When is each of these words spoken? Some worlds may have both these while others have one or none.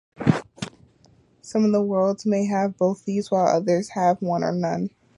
Some 1.43 1.71
worlds 1.73 2.25
may 2.25 2.47
have 2.47 2.75
both 2.75 3.05
these 3.05 3.29
while 3.29 3.45
others 3.55 3.89
have 3.89 4.19
one 4.19 4.43
or 4.43 4.51
none. 4.51 4.89